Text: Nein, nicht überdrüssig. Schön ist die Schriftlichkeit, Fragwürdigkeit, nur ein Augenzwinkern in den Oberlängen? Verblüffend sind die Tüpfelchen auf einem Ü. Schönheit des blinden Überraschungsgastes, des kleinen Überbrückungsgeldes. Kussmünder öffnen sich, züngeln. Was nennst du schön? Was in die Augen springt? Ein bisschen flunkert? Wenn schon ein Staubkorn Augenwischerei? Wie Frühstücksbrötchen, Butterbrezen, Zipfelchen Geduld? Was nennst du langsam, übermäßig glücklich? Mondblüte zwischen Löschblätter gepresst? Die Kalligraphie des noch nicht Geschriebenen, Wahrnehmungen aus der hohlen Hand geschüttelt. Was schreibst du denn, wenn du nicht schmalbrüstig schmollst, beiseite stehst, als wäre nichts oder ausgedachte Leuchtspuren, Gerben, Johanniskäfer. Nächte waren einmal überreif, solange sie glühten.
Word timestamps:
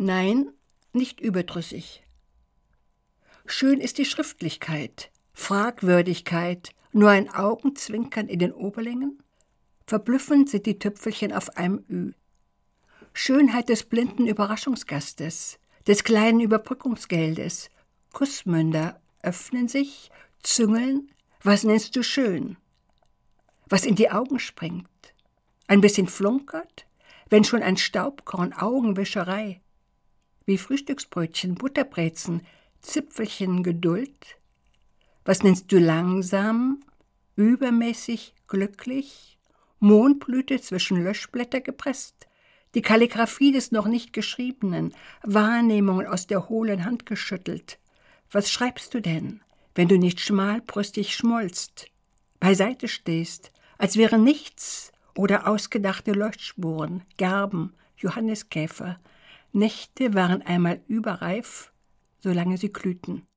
Nein, 0.00 0.52
nicht 0.92 1.20
überdrüssig. 1.20 2.04
Schön 3.46 3.80
ist 3.80 3.98
die 3.98 4.04
Schriftlichkeit, 4.04 5.10
Fragwürdigkeit, 5.32 6.70
nur 6.92 7.10
ein 7.10 7.28
Augenzwinkern 7.28 8.28
in 8.28 8.38
den 8.38 8.52
Oberlängen? 8.52 9.20
Verblüffend 9.88 10.50
sind 10.50 10.66
die 10.66 10.78
Tüpfelchen 10.78 11.32
auf 11.32 11.56
einem 11.56 11.84
Ü. 11.90 12.12
Schönheit 13.12 13.70
des 13.70 13.82
blinden 13.82 14.28
Überraschungsgastes, 14.28 15.58
des 15.88 16.04
kleinen 16.04 16.38
Überbrückungsgeldes. 16.38 17.68
Kussmünder 18.12 19.00
öffnen 19.24 19.66
sich, 19.66 20.12
züngeln. 20.44 21.10
Was 21.42 21.64
nennst 21.64 21.96
du 21.96 22.04
schön? 22.04 22.56
Was 23.66 23.84
in 23.84 23.96
die 23.96 24.12
Augen 24.12 24.38
springt? 24.38 24.88
Ein 25.66 25.80
bisschen 25.80 26.06
flunkert? 26.06 26.86
Wenn 27.30 27.42
schon 27.42 27.64
ein 27.64 27.76
Staubkorn 27.76 28.52
Augenwischerei? 28.52 29.60
Wie 30.48 30.56
Frühstücksbrötchen, 30.56 31.56
Butterbrezen, 31.56 32.40
Zipfelchen 32.80 33.62
Geduld? 33.62 34.38
Was 35.26 35.42
nennst 35.42 35.70
du 35.70 35.78
langsam, 35.78 36.80
übermäßig 37.36 38.32
glücklich? 38.46 39.36
Mondblüte 39.78 40.58
zwischen 40.58 41.04
Löschblätter 41.04 41.60
gepresst? 41.60 42.28
Die 42.74 42.80
Kalligraphie 42.80 43.52
des 43.52 43.72
noch 43.72 43.86
nicht 43.86 44.14
Geschriebenen, 44.14 44.94
Wahrnehmungen 45.22 46.06
aus 46.06 46.26
der 46.26 46.48
hohlen 46.48 46.86
Hand 46.86 47.04
geschüttelt. 47.04 47.78
Was 48.30 48.50
schreibst 48.50 48.94
du 48.94 49.02
denn, 49.02 49.42
wenn 49.74 49.88
du 49.88 49.98
nicht 49.98 50.18
schmalbrüstig 50.18 51.14
schmollst, 51.14 51.90
beiseite 52.40 52.88
stehst, 52.88 53.52
als 53.76 53.98
wäre 53.98 54.18
nichts 54.18 54.92
oder 55.14 55.46
ausgedachte 55.46 56.12
Leuchtspuren, 56.12 57.02
Gerben, 57.18 57.74
Johanniskäfer. 57.98 58.98
Nächte 59.52 60.14
waren 60.14 60.42
einmal 60.42 60.80
überreif, 60.88 61.72
solange 62.18 62.58
sie 62.58 62.72
glühten. 62.72 63.27